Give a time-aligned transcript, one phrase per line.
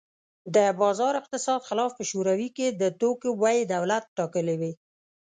[0.55, 4.71] د بازار اقتصاد خلاف په شوروي کې د توکو بیې دولت ټاکلې وې